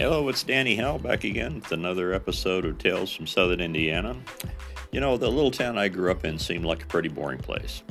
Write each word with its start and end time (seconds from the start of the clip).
Hello, 0.00 0.30
it's 0.30 0.42
Danny 0.42 0.76
Howell 0.76 1.00
back 1.00 1.24
again 1.24 1.56
with 1.56 1.72
another 1.72 2.14
episode 2.14 2.64
of 2.64 2.78
Tales 2.78 3.12
from 3.12 3.26
Southern 3.26 3.60
Indiana. 3.60 4.16
You 4.92 5.00
know, 5.00 5.18
the 5.18 5.30
little 5.30 5.50
town 5.50 5.76
I 5.76 5.88
grew 5.88 6.10
up 6.10 6.24
in 6.24 6.38
seemed 6.38 6.64
like 6.64 6.84
a 6.84 6.86
pretty 6.86 7.10
boring 7.10 7.38
place, 7.38 7.82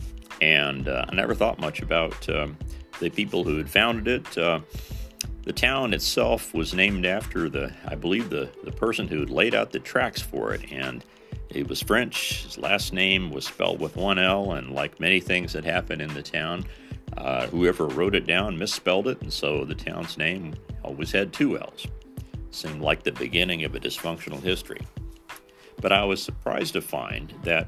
and 0.41 0.87
uh, 0.87 1.05
I 1.07 1.13
never 1.13 1.35
thought 1.35 1.59
much 1.59 1.83
about 1.83 2.27
um, 2.27 2.57
the 2.99 3.11
people 3.11 3.43
who 3.43 3.57
had 3.57 3.69
founded 3.69 4.07
it. 4.07 4.37
Uh, 4.39 4.61
the 5.43 5.53
town 5.53 5.93
itself 5.93 6.51
was 6.51 6.73
named 6.73 7.05
after 7.05 7.47
the, 7.47 7.71
I 7.85 7.93
believe, 7.93 8.31
the, 8.31 8.49
the 8.63 8.71
person 8.71 9.07
who 9.07 9.19
had 9.19 9.29
laid 9.29 9.53
out 9.53 9.71
the 9.71 9.77
tracks 9.77 10.19
for 10.19 10.51
it, 10.51 10.71
and 10.71 11.05
he 11.51 11.61
was 11.61 11.79
French. 11.79 12.43
His 12.45 12.57
last 12.57 12.91
name 12.91 13.29
was 13.29 13.45
spelled 13.45 13.79
with 13.79 13.95
one 13.95 14.17
L, 14.17 14.53
and 14.53 14.71
like 14.71 14.99
many 14.99 15.19
things 15.19 15.53
that 15.53 15.63
happened 15.63 16.01
in 16.01 16.11
the 16.15 16.23
town, 16.23 16.65
uh, 17.17 17.45
whoever 17.45 17.85
wrote 17.85 18.15
it 18.15 18.25
down 18.25 18.57
misspelled 18.57 19.07
it, 19.07 19.21
and 19.21 19.31
so 19.31 19.63
the 19.63 19.75
town's 19.75 20.17
name 20.17 20.55
always 20.83 21.11
had 21.11 21.31
two 21.31 21.55
L's. 21.55 21.85
Seemed 22.51 22.81
like 22.81 23.03
the 23.03 23.11
beginning 23.11 23.63
of 23.63 23.75
a 23.75 23.79
dysfunctional 23.79 24.41
history. 24.41 24.81
But 25.81 25.91
I 25.91 26.03
was 26.03 26.21
surprised 26.21 26.73
to 26.73 26.81
find 26.81 27.33
that 27.43 27.67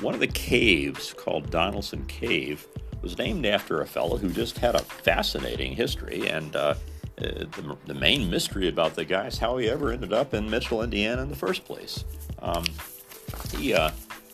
one 0.00 0.14
of 0.14 0.20
the 0.20 0.28
caves, 0.28 1.12
called 1.12 1.50
Donaldson 1.50 2.06
Cave, 2.06 2.66
was 3.02 3.18
named 3.18 3.46
after 3.46 3.80
a 3.80 3.86
fellow 3.86 4.16
who 4.16 4.30
just 4.30 4.58
had 4.58 4.74
a 4.74 4.80
fascinating 4.80 5.74
history. 5.74 6.28
And 6.28 6.54
uh, 6.54 6.74
uh 7.18 7.44
the, 7.56 7.76
the, 7.86 7.94
main 7.94 8.30
mystery 8.30 8.68
about 8.68 8.94
the 8.94 9.04
guy 9.04 9.26
is 9.26 9.38
how 9.38 9.56
he 9.56 9.68
ever 9.68 9.92
ended 9.92 10.12
up 10.12 10.34
in 10.34 10.48
Mitchell, 10.48 10.82
Indiana 10.82 11.22
in 11.22 11.28
the 11.28 11.36
first 11.36 11.64
place. 11.64 12.04
Um, 12.40 12.64
he, 13.56 13.74
uh, 13.74 13.90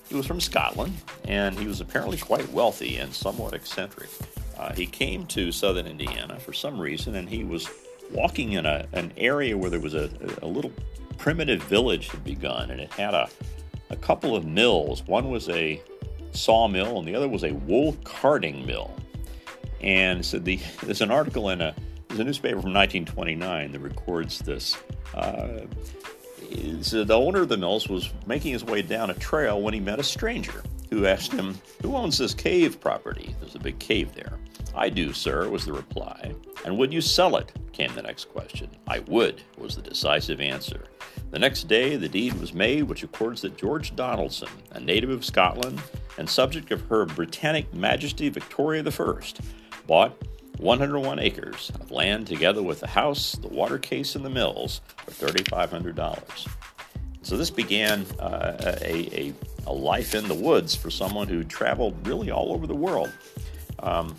he 0.08 0.14
was 0.14 0.26
from 0.26 0.40
Scotland, 0.40 0.94
and 1.24 1.58
he 1.58 1.66
was 1.66 1.80
apparently 1.80 2.16
quite 2.16 2.48
wealthy 2.52 2.96
and 2.96 3.12
somewhat 3.14 3.54
eccentric. 3.54 4.10
Uh, 4.56 4.72
he 4.72 4.86
came 4.86 5.26
to 5.26 5.52
southern 5.52 5.86
Indiana 5.86 6.38
for 6.38 6.52
some 6.52 6.80
reason, 6.80 7.16
and 7.16 7.28
he 7.28 7.44
was 7.44 7.68
walking 8.12 8.52
in 8.52 8.66
a, 8.66 8.86
an 8.92 9.12
area 9.16 9.56
where 9.56 9.70
there 9.70 9.80
was 9.80 9.94
a, 9.94 10.10
a 10.42 10.46
little 10.46 10.72
primitive 11.18 11.62
village 11.64 12.08
had 12.08 12.24
begun, 12.24 12.70
and 12.70 12.80
it 12.80 12.92
had 12.92 13.14
a, 13.14 13.28
a 13.90 13.96
couple 13.96 14.36
of 14.36 14.44
mills. 14.44 15.02
One 15.06 15.30
was 15.30 15.48
a 15.48 15.80
sawmill, 16.32 16.98
and 16.98 17.08
the 17.08 17.14
other 17.14 17.28
was 17.28 17.44
a 17.44 17.52
wool 17.52 17.96
carding 18.04 18.66
mill. 18.66 18.94
And 19.80 20.24
so 20.24 20.38
the, 20.38 20.56
there's 20.82 21.00
an 21.00 21.10
article 21.10 21.50
in 21.50 21.60
a 21.60 21.74
there's 22.08 22.20
a 22.20 22.24
newspaper 22.24 22.62
from 22.62 22.72
1929 22.72 23.72
that 23.72 23.78
records 23.80 24.38
this. 24.38 24.76
Uh, 25.14 25.66
so 26.80 27.04
the 27.04 27.18
owner 27.18 27.42
of 27.42 27.48
the 27.48 27.56
mills 27.56 27.88
was 27.88 28.10
making 28.26 28.52
his 28.52 28.64
way 28.64 28.80
down 28.80 29.10
a 29.10 29.14
trail 29.14 29.60
when 29.60 29.74
he 29.74 29.80
met 29.80 29.98
a 29.98 30.04
stranger 30.04 30.62
who 30.90 31.06
asked 31.06 31.32
him, 31.32 31.58
Who 31.82 31.96
owns 31.96 32.18
this 32.18 32.32
cave 32.32 32.80
property? 32.80 33.34
There's 33.40 33.54
a 33.56 33.58
big 33.58 33.78
cave 33.78 34.14
there. 34.14 34.38
I 34.74 34.88
do, 34.88 35.12
sir, 35.12 35.48
was 35.48 35.64
the 35.64 35.72
reply. 35.72 36.32
And 36.64 36.78
would 36.78 36.92
you 36.92 37.00
sell 37.00 37.36
it? 37.36 37.52
Came 37.76 37.94
the 37.94 38.02
next 38.02 38.26
question. 38.32 38.70
I 38.88 39.00
would, 39.00 39.42
was 39.58 39.76
the 39.76 39.82
decisive 39.82 40.40
answer. 40.40 40.84
The 41.30 41.38
next 41.38 41.64
day, 41.64 41.96
the 41.96 42.08
deed 42.08 42.32
was 42.40 42.54
made, 42.54 42.84
which 42.84 43.02
records 43.02 43.42
that 43.42 43.58
George 43.58 43.94
Donaldson, 43.94 44.48
a 44.72 44.80
native 44.80 45.10
of 45.10 45.24
Scotland 45.24 45.82
and 46.16 46.28
subject 46.28 46.70
of 46.70 46.80
Her 46.82 47.04
Britannic 47.04 47.72
Majesty 47.74 48.30
Victoria 48.30 48.82
I, 48.82 49.20
bought 49.86 50.16
101 50.56 51.18
acres 51.18 51.70
of 51.78 51.90
land 51.90 52.26
together 52.26 52.62
with 52.62 52.80
the 52.80 52.86
house, 52.86 53.32
the 53.32 53.48
water 53.48 53.78
case, 53.78 54.14
and 54.14 54.24
the 54.24 54.30
mills 54.30 54.80
for 54.96 55.26
$3,500. 55.26 56.48
So 57.20 57.36
this 57.36 57.50
began 57.50 58.06
uh, 58.18 58.56
a, 58.80 59.20
a, 59.20 59.34
a, 59.66 59.72
life 59.72 60.14
in 60.14 60.28
the 60.28 60.34
woods 60.34 60.74
for 60.74 60.90
someone 60.90 61.26
who 61.26 61.44
traveled 61.44 62.06
really 62.06 62.30
all 62.30 62.52
over 62.52 62.66
the 62.66 62.74
world. 62.74 63.12
Um, 63.80 64.16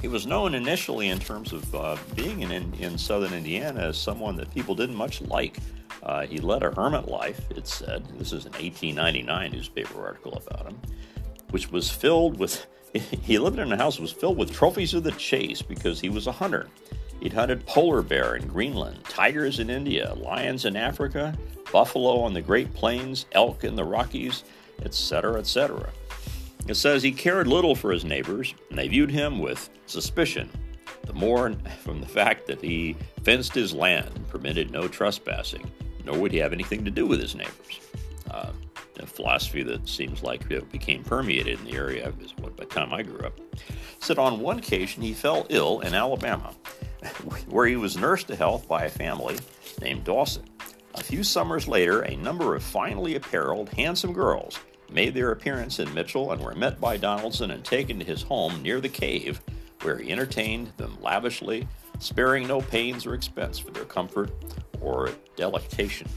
he 0.00 0.08
was 0.08 0.26
known 0.26 0.54
initially 0.54 1.08
in 1.08 1.18
terms 1.18 1.52
of 1.52 1.74
uh, 1.74 1.96
being 2.14 2.42
in, 2.42 2.72
in 2.74 2.96
southern 2.96 3.34
Indiana 3.34 3.80
as 3.80 3.98
someone 3.98 4.36
that 4.36 4.52
people 4.52 4.74
didn't 4.74 4.96
much 4.96 5.20
like. 5.22 5.58
Uh, 6.02 6.26
he 6.26 6.38
led 6.38 6.62
a 6.62 6.70
hermit 6.74 7.08
life, 7.08 7.40
it 7.50 7.66
said. 7.66 8.06
This 8.18 8.32
is 8.32 8.46
an 8.46 8.52
1899 8.52 9.52
newspaper 9.52 10.02
article 10.02 10.42
about 10.44 10.66
him, 10.66 10.80
which 11.50 11.70
was 11.70 11.90
filled 11.90 12.38
with. 12.38 12.66
He 13.22 13.38
lived 13.38 13.60
in 13.60 13.70
a 13.70 13.76
house 13.76 13.96
that 13.96 14.02
was 14.02 14.10
filled 14.10 14.36
with 14.36 14.52
trophies 14.52 14.94
of 14.94 15.04
the 15.04 15.12
chase 15.12 15.62
because 15.62 16.00
he 16.00 16.08
was 16.08 16.26
a 16.26 16.32
hunter. 16.32 16.68
He'd 17.20 17.32
hunted 17.32 17.64
polar 17.66 18.02
bear 18.02 18.34
in 18.34 18.48
Greenland, 18.48 19.04
tigers 19.04 19.60
in 19.60 19.70
India, 19.70 20.14
lions 20.14 20.64
in 20.64 20.74
Africa, 20.74 21.36
buffalo 21.70 22.20
on 22.20 22.32
the 22.32 22.40
Great 22.40 22.74
Plains, 22.74 23.26
elk 23.30 23.62
in 23.62 23.76
the 23.76 23.84
Rockies, 23.84 24.42
etc., 24.82 25.38
etc. 25.38 25.90
It 26.70 26.76
says 26.76 27.02
he 27.02 27.10
cared 27.10 27.48
little 27.48 27.74
for 27.74 27.90
his 27.90 28.04
neighbors, 28.04 28.54
and 28.68 28.78
they 28.78 28.86
viewed 28.86 29.10
him 29.10 29.40
with 29.40 29.70
suspicion, 29.86 30.48
the 31.02 31.12
more 31.12 31.52
from 31.82 32.00
the 32.00 32.06
fact 32.06 32.46
that 32.46 32.62
he 32.62 32.96
fenced 33.24 33.52
his 33.54 33.74
land 33.74 34.08
and 34.14 34.28
permitted 34.28 34.70
no 34.70 34.86
trespassing, 34.86 35.68
nor 36.04 36.16
would 36.16 36.30
he 36.30 36.38
have 36.38 36.52
anything 36.52 36.84
to 36.84 36.90
do 36.92 37.06
with 37.06 37.20
his 37.20 37.34
neighbors. 37.34 37.80
Uh, 38.30 38.52
a 39.00 39.06
philosophy 39.06 39.64
that 39.64 39.88
seems 39.88 40.22
like 40.22 40.48
it 40.48 40.70
became 40.70 41.02
permeated 41.02 41.58
in 41.58 41.64
the 41.64 41.72
area 41.72 42.12
by 42.40 42.50
the 42.56 42.64
time 42.66 42.92
I 42.92 43.02
grew 43.02 43.26
up. 43.26 43.40
Said 43.98 44.18
on 44.18 44.38
one 44.38 44.60
occasion 44.60 45.02
he 45.02 45.12
fell 45.12 45.46
ill 45.50 45.80
in 45.80 45.92
Alabama, 45.92 46.54
where 47.48 47.66
he 47.66 47.74
was 47.74 47.96
nursed 47.96 48.28
to 48.28 48.36
health 48.36 48.68
by 48.68 48.84
a 48.84 48.90
family 48.90 49.38
named 49.80 50.04
Dawson. 50.04 50.44
A 50.94 51.02
few 51.02 51.24
summers 51.24 51.66
later, 51.66 52.02
a 52.02 52.14
number 52.14 52.54
of 52.54 52.62
finely 52.62 53.16
appareled, 53.16 53.70
handsome 53.70 54.12
girls 54.12 54.56
made 54.92 55.14
their 55.14 55.30
appearance 55.30 55.78
in 55.78 55.92
Mitchell 55.94 56.32
and 56.32 56.42
were 56.42 56.54
met 56.54 56.80
by 56.80 56.96
Donaldson 56.96 57.50
and 57.50 57.64
taken 57.64 57.98
to 57.98 58.04
his 58.04 58.22
home 58.22 58.62
near 58.62 58.80
the 58.80 58.88
cave, 58.88 59.40
where 59.82 59.98
he 59.98 60.10
entertained 60.10 60.72
them 60.76 60.96
lavishly, 61.00 61.66
sparing 61.98 62.46
no 62.46 62.60
pains 62.60 63.06
or 63.06 63.14
expense 63.14 63.58
for 63.58 63.70
their 63.70 63.84
comfort 63.84 64.30
or 64.80 65.10
delectation. 65.36 66.08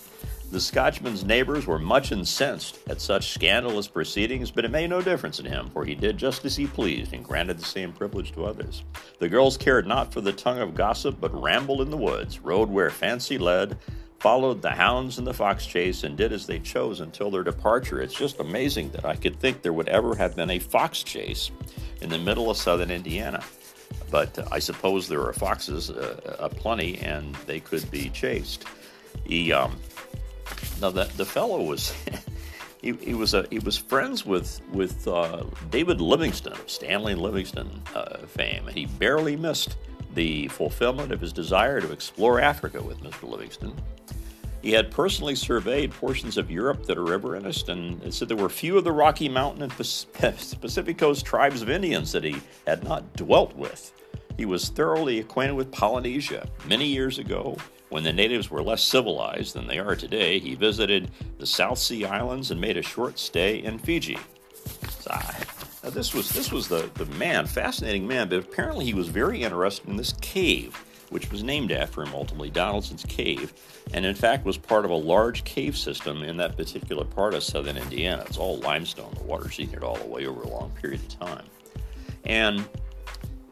the 0.50 0.60
Scotchman's 0.60 1.24
neighbors 1.24 1.66
were 1.66 1.78
much 1.78 2.12
incensed 2.12 2.78
at 2.88 3.00
such 3.00 3.32
scandalous 3.32 3.88
proceedings, 3.88 4.50
but 4.50 4.64
it 4.64 4.70
made 4.70 4.90
no 4.90 5.02
difference 5.02 5.38
in 5.38 5.46
him, 5.46 5.70
for 5.70 5.84
he 5.84 5.94
did 5.94 6.16
just 6.16 6.44
as 6.44 6.56
he 6.56 6.66
pleased 6.66 7.12
and 7.12 7.24
granted 7.24 7.58
the 7.58 7.64
same 7.64 7.92
privilege 7.92 8.32
to 8.32 8.44
others. 8.44 8.84
The 9.18 9.28
girls 9.28 9.56
cared 9.56 9.86
not 9.86 10.12
for 10.12 10.20
the 10.20 10.32
tongue 10.32 10.60
of 10.60 10.74
gossip, 10.74 11.20
but 11.20 11.34
rambled 11.40 11.80
in 11.80 11.90
the 11.90 11.96
woods, 11.96 12.40
rode 12.40 12.70
where 12.70 12.90
fancy 12.90 13.38
led, 13.38 13.76
followed 14.18 14.62
the 14.62 14.70
hounds 14.70 15.18
in 15.18 15.24
the 15.24 15.34
fox 15.34 15.66
chase 15.66 16.04
and 16.04 16.16
did 16.16 16.32
as 16.32 16.46
they 16.46 16.58
chose 16.58 17.00
until 17.00 17.30
their 17.30 17.42
departure. 17.42 18.00
It's 18.00 18.14
just 18.14 18.40
amazing 18.40 18.90
that 18.90 19.04
I 19.04 19.14
could 19.14 19.38
think 19.38 19.62
there 19.62 19.72
would 19.72 19.88
ever 19.88 20.14
have 20.14 20.36
been 20.36 20.50
a 20.50 20.58
fox 20.58 21.02
chase 21.02 21.50
in 22.00 22.08
the 22.08 22.18
middle 22.18 22.50
of 22.50 22.56
southern 22.56 22.90
Indiana. 22.90 23.42
But 24.10 24.38
uh, 24.38 24.46
I 24.50 24.58
suppose 24.58 25.08
there 25.08 25.22
are 25.22 25.32
foxes 25.32 25.90
uh, 25.90 26.36
aplenty 26.38 26.98
and 26.98 27.34
they 27.46 27.60
could 27.60 27.90
be 27.90 28.08
chased. 28.10 28.64
He, 29.24 29.52
um, 29.52 29.76
now 30.80 30.90
the, 30.90 31.04
the 31.16 31.24
fellow 31.24 31.62
was. 31.62 31.92
he, 32.82 32.92
he, 32.92 33.14
was 33.14 33.34
a, 33.34 33.46
he 33.50 33.58
was 33.58 33.76
friends 33.76 34.24
with 34.24 34.60
with 34.72 35.06
uh, 35.08 35.44
David 35.70 36.00
Livingstone, 36.00 36.58
Stanley 36.66 37.14
Livingstone 37.14 37.82
uh, 37.94 38.18
fame, 38.26 38.68
and 38.68 38.76
he 38.76 38.86
barely 38.86 39.36
missed 39.36 39.76
the 40.16 40.48
fulfillment 40.48 41.12
of 41.12 41.20
his 41.20 41.32
desire 41.32 41.80
to 41.80 41.92
explore 41.92 42.40
Africa 42.40 42.82
with 42.82 42.98
Mr. 43.00 43.28
Livingstone. 43.28 43.76
He 44.62 44.72
had 44.72 44.90
personally 44.90 45.36
surveyed 45.36 45.92
portions 45.92 46.38
of 46.38 46.50
Europe 46.50 46.86
that 46.86 46.98
are 46.98 47.04
riverine,ist 47.04 47.68
and 47.68 48.12
said 48.12 48.26
there 48.26 48.36
were 48.36 48.48
few 48.48 48.76
of 48.76 48.82
the 48.82 48.90
Rocky 48.90 49.28
Mountain 49.28 49.62
and 49.62 49.72
Pacific 50.60 50.98
Coast 50.98 51.24
tribes 51.24 51.62
of 51.62 51.70
Indians 51.70 52.10
that 52.12 52.24
he 52.24 52.36
had 52.66 52.82
not 52.82 53.14
dwelt 53.14 53.54
with. 53.54 53.92
He 54.36 54.46
was 54.46 54.70
thoroughly 54.70 55.20
acquainted 55.20 55.54
with 55.54 55.70
Polynesia. 55.70 56.48
Many 56.66 56.86
years 56.86 57.18
ago, 57.18 57.56
when 57.90 58.02
the 58.02 58.12
natives 58.12 58.50
were 58.50 58.62
less 58.62 58.82
civilized 58.82 59.54
than 59.54 59.66
they 59.66 59.78
are 59.78 59.94
today, 59.94 60.38
he 60.38 60.54
visited 60.54 61.10
the 61.38 61.46
South 61.46 61.78
Sea 61.78 62.06
Islands 62.06 62.50
and 62.50 62.60
made 62.60 62.76
a 62.76 62.82
short 62.82 63.18
stay 63.18 63.62
in 63.62 63.78
Fiji. 63.78 64.18
This 65.90 66.14
was 66.14 66.30
this 66.30 66.52
was 66.52 66.68
the, 66.68 66.90
the 66.94 67.06
man, 67.06 67.46
fascinating 67.46 68.06
man, 68.06 68.28
but 68.28 68.38
apparently 68.38 68.84
he 68.84 68.94
was 68.94 69.08
very 69.08 69.42
interested 69.42 69.88
in 69.88 69.96
this 69.96 70.12
cave 70.20 70.82
which 71.10 71.30
was 71.30 71.42
named 71.42 71.72
after 71.72 72.02
him 72.02 72.12
ultimately, 72.14 72.50
Donaldson's 72.50 73.04
Cave, 73.04 73.52
and 73.94 74.04
in 74.04 74.14
fact 74.14 74.44
was 74.44 74.56
part 74.56 74.84
of 74.84 74.90
a 74.90 74.96
large 74.96 75.44
cave 75.44 75.76
system 75.76 76.22
in 76.22 76.36
that 76.38 76.56
particular 76.56 77.04
part 77.04 77.34
of 77.34 77.42
southern 77.42 77.76
Indiana. 77.76 78.24
It's 78.26 78.38
all 78.38 78.58
limestone. 78.58 79.14
The 79.14 79.24
water's 79.24 79.58
eaten 79.60 79.76
it 79.76 79.82
all 79.82 79.98
away 79.98 80.26
over 80.26 80.42
a 80.42 80.48
long 80.48 80.70
period 80.70 81.00
of 81.00 81.08
time. 81.20 81.44
And 82.24 82.68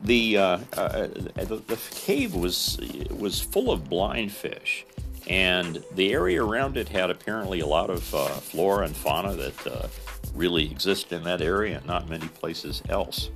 the, 0.03 0.37
uh, 0.37 0.59
uh, 0.77 1.07
the, 1.37 1.63
the 1.67 1.79
cave 1.93 2.35
was 2.35 2.79
was 3.11 3.41
full 3.41 3.71
of 3.71 3.89
blind 3.89 4.33
fish, 4.33 4.85
and 5.27 5.83
the 5.95 6.13
area 6.13 6.45
around 6.45 6.77
it 6.77 6.89
had 6.89 7.11
apparently 7.11 7.61
a 7.61 7.67
lot 7.67 7.89
of 7.89 8.15
uh, 8.15 8.29
flora 8.29 8.85
and 8.85 8.95
fauna 8.95 9.35
that 9.35 9.67
uh, 9.67 9.87
really 10.35 10.71
exist 10.71 11.13
in 11.13 11.23
that 11.25 11.41
area 11.41 11.79
and 11.79 11.87
not 11.87 12.09
many 12.09 12.29
places 12.29 12.83
else. 12.89 13.31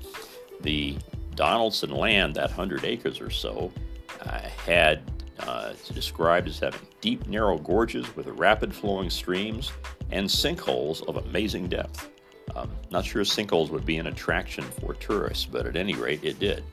The 0.61 0.97
Donaldson 1.35 1.91
land, 1.91 2.35
that 2.35 2.51
hundred 2.51 2.85
acres 2.85 3.21
or 3.21 3.31
so, 3.31 3.73
uh, 4.21 4.41
had 4.67 5.03
uh, 5.41 5.73
described 5.95 6.49
as 6.49 6.59
having 6.59 6.81
deep, 7.01 7.27
narrow 7.29 7.59
gorges 7.59 8.15
with 8.17 8.27
rapid 8.27 8.75
flowing 8.75 9.11
streams 9.11 9.71
and 10.11 10.29
sinkholes 10.29 11.07
of 11.09 11.17
amazing 11.17 11.69
depth. 11.69 12.11
Um, 12.57 12.71
not 12.91 13.05
sure 13.05 13.23
sinkholes 13.23 13.71
would 13.71 13.87
be 13.87 13.99
an 13.99 14.09
attraction 14.09 14.65
for 14.65 14.95
tourists, 14.95 15.47
but 15.47 15.67
at 15.67 15.77
any 15.77 15.95
rate, 15.95 16.25
it 16.25 16.39
did. 16.41 16.65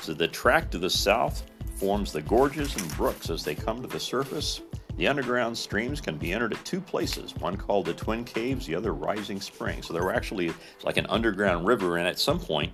So 0.00 0.14
the 0.14 0.26
tract 0.26 0.72
to 0.72 0.78
the 0.78 0.90
south 0.90 1.44
forms 1.76 2.12
the 2.12 2.22
gorges 2.22 2.74
and 2.76 2.96
brooks 2.96 3.30
as 3.30 3.44
they 3.44 3.54
come 3.54 3.80
to 3.82 3.86
the 3.86 4.00
surface. 4.00 4.60
The 5.00 5.08
underground 5.08 5.56
streams 5.56 5.98
can 5.98 6.18
be 6.18 6.34
entered 6.34 6.52
at 6.52 6.62
two 6.66 6.78
places, 6.78 7.34
one 7.36 7.56
called 7.56 7.86
the 7.86 7.94
Twin 7.94 8.22
Caves, 8.22 8.66
the 8.66 8.74
other 8.74 8.92
Rising 8.92 9.40
Spring. 9.40 9.80
So 9.80 9.94
there 9.94 10.02
were 10.02 10.12
actually 10.12 10.52
like 10.84 10.98
an 10.98 11.06
underground 11.06 11.66
river, 11.66 11.96
and 11.96 12.06
at 12.06 12.18
some 12.18 12.38
point, 12.38 12.70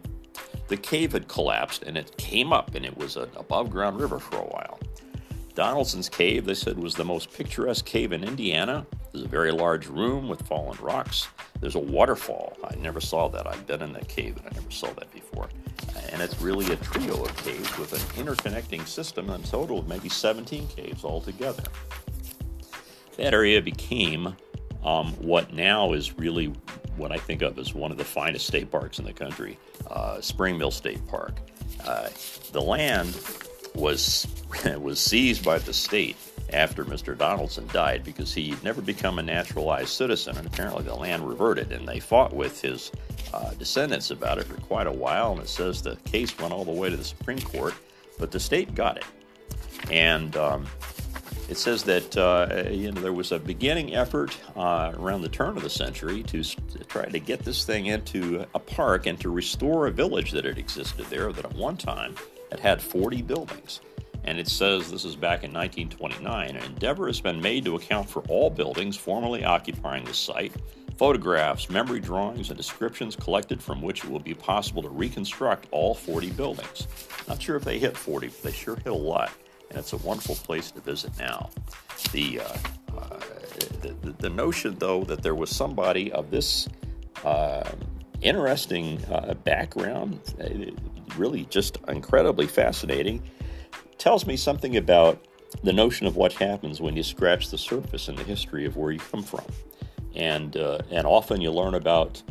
the 0.67 0.76
cave 0.76 1.12
had 1.12 1.28
collapsed 1.28 1.84
and 1.84 1.96
it 1.96 2.17
came 2.17 2.52
up, 2.52 2.75
and 2.75 2.84
it 2.84 2.96
was 2.96 3.14
an 3.14 3.28
above 3.37 3.70
ground 3.70 4.00
river 4.00 4.19
for 4.19 4.38
a 4.38 4.44
while. 4.44 4.81
Donaldson's 5.55 6.08
Cave, 6.08 6.46
they 6.46 6.55
said, 6.55 6.76
was 6.76 6.96
the 6.96 7.05
most 7.05 7.32
picturesque 7.32 7.84
cave 7.84 8.11
in 8.11 8.25
Indiana. 8.25 8.84
There's 9.12 9.25
a 9.25 9.29
very 9.29 9.52
large 9.52 9.87
room 9.87 10.29
with 10.29 10.44
fallen 10.49 10.76
rocks. 10.82 11.29
There's 11.61 11.76
a 11.76 11.79
waterfall. 11.79 12.56
I 12.64 12.75
never 12.75 13.00
saw 13.00 13.29
that. 13.29 13.46
I've 13.46 13.69
been 13.69 13.82
in 13.82 13.93
that 13.93 14.08
cave, 14.08 14.37
and 14.37 14.46
I 14.49 14.50
never 14.52 14.72
saw 14.72 14.88
that 14.94 15.12
before. 15.12 15.49
And 16.11 16.20
it's 16.20 16.40
really 16.40 16.72
a 16.72 16.76
trio 16.76 17.25
of 17.25 17.37
caves 17.44 17.79
with 17.79 17.93
an 17.93 18.00
interconnecting 18.25 18.84
system, 18.84 19.31
and 19.31 19.44
total 19.46 19.79
of 19.79 19.87
maybe 19.87 20.08
17 20.08 20.67
caves 20.67 21.05
altogether. 21.05 21.62
That 23.16 23.32
area 23.34 23.62
became 23.62 24.36
um, 24.84 25.12
what 25.14 25.52
now 25.52 25.92
is 25.92 26.16
really 26.18 26.52
what 26.96 27.12
I 27.12 27.18
think 27.18 27.42
of 27.42 27.58
as 27.58 27.74
one 27.74 27.90
of 27.90 27.98
the 27.98 28.04
finest 28.04 28.46
state 28.46 28.70
parks 28.70 28.98
in 28.98 29.04
the 29.04 29.12
country, 29.12 29.58
uh, 29.90 30.20
Spring 30.20 30.56
Mill 30.56 30.70
State 30.70 31.06
Park. 31.08 31.36
Uh, 31.84 32.08
the 32.52 32.60
land 32.60 33.18
was 33.74 34.26
was 34.78 34.98
seized 34.98 35.44
by 35.44 35.58
the 35.58 35.72
state 35.72 36.16
after 36.52 36.84
Mr. 36.84 37.16
Donaldson 37.16 37.66
died 37.68 38.04
because 38.04 38.32
he'd 38.32 38.62
never 38.62 38.80
become 38.80 39.19
a 39.19 39.22
naturalized 39.22 39.90
citizen, 39.90 40.36
and 40.36 40.46
apparently 40.46 40.84
the 40.84 40.94
land 40.94 41.28
reverted. 41.28 41.72
And 41.72 41.86
they 41.86 42.00
fought 42.00 42.32
with 42.32 42.60
his 42.60 42.92
uh, 43.34 43.50
descendants 43.54 44.10
about 44.10 44.38
it 44.38 44.44
for 44.44 44.54
quite 44.62 44.86
a 44.86 44.92
while, 44.92 45.32
and 45.32 45.40
it 45.40 45.48
says 45.48 45.82
the 45.82 45.96
case 46.04 46.38
went 46.38 46.52
all 46.52 46.64
the 46.64 46.70
way 46.70 46.88
to 46.88 46.96
the 46.96 47.04
Supreme 47.04 47.40
Court, 47.40 47.74
but 48.19 48.30
the 48.30 48.40
state 48.40 48.74
got 48.74 48.96
it. 48.96 49.04
And 49.90 50.36
um, 50.36 50.66
it 51.48 51.56
says 51.56 51.84
that 51.84 52.16
uh, 52.16 52.69
you 52.70 52.90
know 52.90 53.00
there 53.00 53.12
was 53.12 53.32
a 53.32 53.38
beginning 53.38 53.94
effort 53.94 54.37
uh, 54.56 54.93
around 54.98 55.22
the 55.22 55.28
turn 55.28 55.56
of 55.56 55.62
the 55.62 55.70
century 55.70 56.22
to, 56.25 56.43
to, 56.43 56.84
try 56.84 57.06
to 57.06 57.19
get 57.19 57.40
this 57.40 57.64
thing 57.64 57.87
into 57.87 58.44
a 58.54 58.58
park 58.58 59.06
and 59.06 59.20
to 59.20 59.31
restore 59.31 59.87
a 59.87 59.90
village 59.90 60.32
that 60.32 60.44
had 60.44 60.58
existed 60.58 61.06
there 61.06 61.32
that 61.32 61.44
at 61.44 61.54
one 61.54 61.76
time 61.76 62.14
had 62.50 62.60
had 62.60 62.82
40 62.82 63.22
buildings. 63.22 63.81
And 64.25 64.40
it 64.40 64.48
says 64.48 64.90
this 64.90 65.04
is 65.04 65.14
back 65.14 65.44
in 65.44 65.52
1929. 65.52 66.56
An 66.56 66.64
endeavor 66.64 67.06
has 67.06 67.20
been 67.20 67.40
made 67.40 67.64
to 67.64 67.76
account 67.76 68.10
for 68.10 68.22
all 68.28 68.50
buildings 68.50 68.96
formerly 68.96 69.44
occupying 69.44 70.04
the 70.04 70.14
site. 70.14 70.52
Photographs, 70.96 71.70
memory 71.70 72.00
drawings, 72.00 72.48
and 72.48 72.56
descriptions 72.56 73.14
collected 73.14 73.62
from 73.62 73.82
which 73.82 74.02
it 74.02 74.10
will 74.10 74.19
be 74.19 74.34
possible 74.34 74.82
to 74.82 74.88
reconstruct 74.88 75.69
all 75.70 75.94
40 75.94 76.31
buildings. 76.31 76.88
Not 77.28 77.40
sure 77.40 77.54
if 77.54 77.64
they 77.64 77.78
hit 77.78 77.96
40, 77.96 78.28
but 78.28 78.43
they 78.43 78.52
sure 78.52 78.76
hit 78.76 78.87
a 78.87 78.94
lot 78.94 79.31
and 79.70 79.78
it's 79.78 79.92
a 79.92 79.98
wonderful 79.98 80.34
place 80.36 80.70
to 80.72 80.80
visit 80.80 81.12
now. 81.18 81.50
The, 82.12 82.40
uh, 82.40 82.44
uh, 82.96 83.20
the, 83.80 84.14
the, 84.18 84.30
notion, 84.30 84.76
though, 84.78 85.04
that 85.04 85.22
there 85.22 85.34
was 85.34 85.50
somebody 85.50 86.12
of 86.12 86.30
this 86.30 86.68
uh, 87.24 87.68
interesting 88.22 89.02
background, 89.44 90.20
uh, 90.40 90.48
really 91.16 91.46
just 91.46 91.78
incredibly 91.88 92.46
fascinating, 92.46 93.22
tells 93.98 94.26
me 94.26 94.36
something 94.36 94.76
about 94.76 95.24
the 95.62 95.72
notion 95.72 96.06
of 96.06 96.16
what 96.16 96.32
happens 96.34 96.80
when 96.80 96.96
you 96.96 97.02
scratch 97.02 97.50
the 97.50 97.58
surface 97.58 98.08
in 98.08 98.16
the 98.16 98.24
history 98.24 98.66
of 98.66 98.76
where 98.76 98.92
you 98.92 98.98
come 98.98 99.22
from. 99.22 99.44
And, 100.14 100.56
uh, 100.56 100.78
and 100.90 101.06
often 101.06 101.40
you 101.40 101.50
learn 101.50 101.74
about 101.74 102.22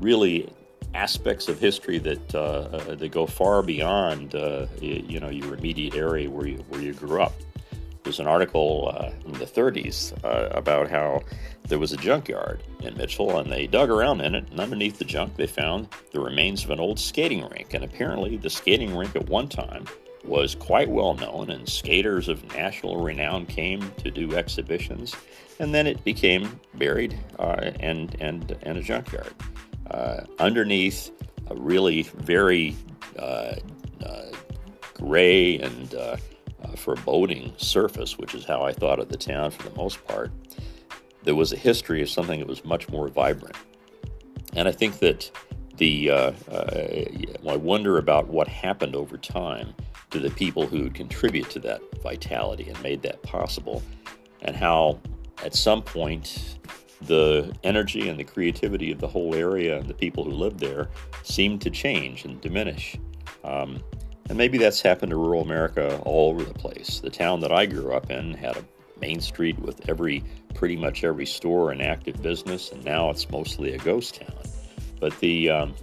really 0.00 0.48
aspects 0.94 1.48
of 1.48 1.58
history 1.58 1.98
that 1.98 2.34
uh, 2.34 2.38
uh, 2.38 2.94
that 2.94 3.10
go 3.10 3.26
far 3.26 3.62
beyond 3.62 4.34
uh, 4.34 4.66
you, 4.80 5.20
know 5.20 5.28
your 5.28 5.54
immediate 5.54 5.94
area 5.94 6.28
where 6.30 6.46
you 6.46 6.58
where 6.68 6.80
you 6.80 6.92
grew 6.94 7.22
up. 7.22 7.32
There's 8.04 8.20
an 8.20 8.26
article 8.26 8.90
uh, 8.94 9.10
in 9.26 9.32
the 9.32 9.44
30s 9.44 10.12
uh, 10.24 10.48
about 10.56 10.88
how 10.88 11.22
there 11.64 11.78
was 11.78 11.92
a 11.92 11.96
junkyard 11.98 12.62
in 12.80 12.96
Mitchell, 12.96 13.38
and 13.38 13.52
they 13.52 13.66
dug 13.66 13.90
around 13.90 14.22
in 14.22 14.34
it, 14.34 14.48
and 14.50 14.58
underneath 14.58 14.98
the 14.98 15.04
junk 15.04 15.36
they 15.36 15.46
found 15.46 15.88
the 16.12 16.20
remains 16.20 16.64
of 16.64 16.70
an 16.70 16.80
old 16.80 16.98
skating 16.98 17.46
rink. 17.48 17.74
And 17.74 17.84
apparently, 17.84 18.36
the 18.36 18.48
skating 18.48 18.96
rink 18.96 19.14
at 19.14 19.28
one 19.28 19.48
time 19.48 19.84
was 20.24 20.54
quite 20.54 20.88
well 20.88 21.14
known, 21.14 21.50
and 21.50 21.68
skaters 21.68 22.28
of 22.28 22.44
national 22.54 23.02
renown 23.02 23.46
came 23.46 23.90
to 23.98 24.10
do 24.10 24.34
exhibitions. 24.34 25.14
And 25.60 25.74
then 25.74 25.86
it 25.86 26.02
became 26.04 26.60
buried 26.74 27.18
uh, 27.38 27.72
and 27.80 28.16
and 28.20 28.56
and 28.62 28.78
a 28.78 28.82
junkyard 28.82 29.34
uh, 29.90 30.20
underneath 30.38 31.10
a 31.50 31.54
really 31.54 32.02
very 32.02 32.76
uh, 33.18 33.54
uh 34.04 34.26
gray 34.94 35.58
and 35.58 35.94
uh, 35.94 36.16
uh, 36.64 36.68
foreboding 36.76 37.52
surface, 37.56 38.18
which 38.18 38.34
is 38.34 38.44
how 38.44 38.62
I 38.62 38.72
thought 38.72 38.98
of 38.98 39.08
the 39.08 39.16
town 39.16 39.50
for 39.50 39.68
the 39.68 39.74
most 39.76 40.04
part, 40.06 40.30
there 41.22 41.34
was 41.34 41.52
a 41.52 41.56
history 41.56 42.02
of 42.02 42.10
something 42.10 42.38
that 42.40 42.48
was 42.48 42.64
much 42.64 42.88
more 42.88 43.08
vibrant. 43.08 43.56
And 44.54 44.66
I 44.66 44.72
think 44.72 44.98
that 44.98 45.30
the 45.76 46.10
I 46.10 47.56
wonder 47.56 47.98
about 47.98 48.26
what 48.26 48.48
happened 48.48 48.96
over 48.96 49.16
time 49.16 49.74
to 50.10 50.18
the 50.18 50.30
people 50.30 50.66
who 50.66 50.90
contribute 50.90 51.48
to 51.50 51.60
that 51.60 51.80
vitality 52.02 52.68
and 52.68 52.82
made 52.82 53.02
that 53.02 53.22
possible, 53.22 53.82
and 54.42 54.56
how 54.56 54.98
at 55.44 55.54
some 55.54 55.82
point 55.82 56.58
the 57.02 57.54
energy 57.64 58.08
and 58.08 58.18
the 58.18 58.24
creativity 58.24 58.90
of 58.90 58.98
the 58.98 59.06
whole 59.06 59.34
area 59.34 59.78
and 59.78 59.88
the 59.88 59.94
people 59.94 60.24
who 60.24 60.32
live 60.32 60.58
there 60.58 60.88
seem 61.22 61.58
to 61.60 61.70
change 61.70 62.24
and 62.24 62.40
diminish. 62.40 62.96
Um, 63.44 63.82
and 64.28 64.36
maybe 64.36 64.58
that's 64.58 64.80
happened 64.80 65.10
to 65.10 65.16
rural 65.16 65.42
America 65.42 66.00
all 66.04 66.30
over 66.30 66.44
the 66.44 66.54
place. 66.54 67.00
The 67.00 67.10
town 67.10 67.40
that 67.40 67.52
I 67.52 67.66
grew 67.66 67.92
up 67.92 68.10
in 68.10 68.34
had 68.34 68.56
a 68.56 68.64
main 69.00 69.20
street 69.20 69.58
with 69.58 69.88
every 69.88 70.24
pretty 70.54 70.76
much 70.76 71.04
every 71.04 71.26
store 71.26 71.70
and 71.70 71.80
active 71.80 72.20
business, 72.20 72.72
and 72.72 72.84
now 72.84 73.10
it's 73.10 73.30
mostly 73.30 73.74
a 73.74 73.78
ghost 73.78 74.16
town. 74.16 74.42
But 75.00 75.18
the 75.20 75.50
um, 75.50 75.74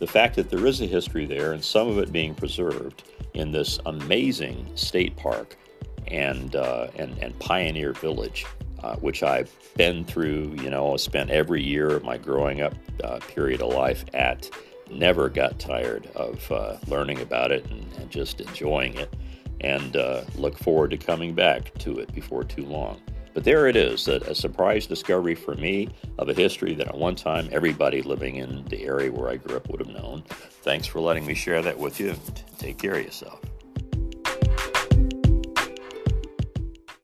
the 0.00 0.06
fact 0.06 0.34
that 0.36 0.50
there 0.50 0.66
is 0.66 0.80
a 0.80 0.86
history 0.86 1.26
there, 1.26 1.52
and 1.52 1.62
some 1.62 1.88
of 1.88 1.98
it 1.98 2.10
being 2.10 2.34
preserved 2.34 3.04
in 3.34 3.52
this 3.52 3.78
amazing 3.86 4.70
state 4.74 5.16
park 5.16 5.56
and 6.08 6.56
uh, 6.56 6.88
and, 6.96 7.16
and 7.18 7.38
pioneer 7.38 7.92
village, 7.92 8.46
uh, 8.84 8.96
which 8.96 9.22
I've 9.22 9.50
been 9.76 10.04
through, 10.04 10.56
you 10.60 10.68
know, 10.68 10.96
spent 10.98 11.30
every 11.30 11.62
year 11.62 11.88
of 11.88 12.04
my 12.04 12.18
growing 12.18 12.60
up 12.60 12.74
uh, 13.02 13.18
period 13.20 13.62
of 13.62 13.72
life 13.72 14.04
at. 14.12 14.50
Never 14.90 15.30
got 15.30 15.58
tired 15.58 16.06
of 16.14 16.52
uh, 16.52 16.76
learning 16.86 17.22
about 17.22 17.50
it 17.50 17.64
and, 17.70 17.90
and, 17.94 18.10
just 18.10 18.42
enjoying 18.42 18.94
it, 18.96 19.12
and 19.62 19.96
uh, 19.96 20.24
look 20.36 20.58
forward 20.58 20.90
to 20.90 20.98
coming 20.98 21.32
back 21.32 21.72
to 21.78 21.98
it 21.98 22.12
before 22.14 22.44
too 22.44 22.66
long. 22.66 23.00
But 23.32 23.44
there 23.44 23.66
it 23.66 23.74
is, 23.74 24.06
a, 24.06 24.16
a 24.16 24.34
surprise 24.34 24.86
discovery 24.86 25.34
for 25.34 25.54
me 25.54 25.88
of 26.18 26.28
a 26.28 26.34
history 26.34 26.74
that 26.74 26.88
at 26.88 26.98
one 26.98 27.16
time 27.16 27.48
everybody 27.50 28.02
living 28.02 28.36
in 28.36 28.66
the 28.66 28.84
area 28.84 29.10
where 29.10 29.30
I 29.30 29.36
grew 29.36 29.56
up 29.56 29.70
would 29.70 29.80
have 29.80 29.88
known. 29.88 30.22
Thanks 30.62 30.86
for 30.86 31.00
letting 31.00 31.24
me 31.24 31.34
share 31.34 31.62
that 31.62 31.78
with 31.78 31.98
you. 31.98 32.14
Take 32.58 32.76
care 32.76 32.96
of 32.96 33.04
yourself. 33.04 33.40